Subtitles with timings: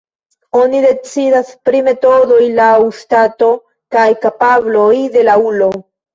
[0.59, 3.51] Oni decidas pri metodoj laŭ stato
[3.99, 5.71] kaj kapabloj de la ulo.